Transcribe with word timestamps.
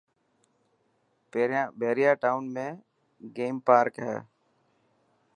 پهريان 1.79 2.15
ٽاون 2.21 2.43
۾ 2.55 2.65
گيم 3.35 3.55
پارڪ 3.67 3.93
هي. 4.05 4.17